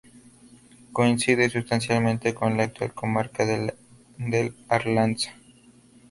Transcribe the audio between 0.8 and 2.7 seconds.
Coincide sustancialmente con la